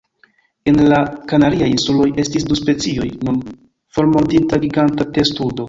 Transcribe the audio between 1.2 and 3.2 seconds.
Kanariaj Insuloj estis du specioj